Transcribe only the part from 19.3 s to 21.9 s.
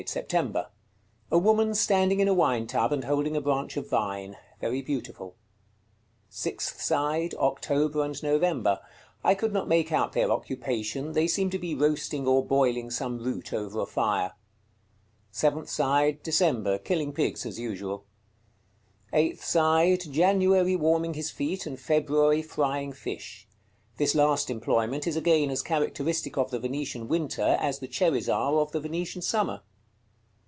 side. January warming his feet, and